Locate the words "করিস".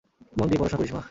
0.79-0.91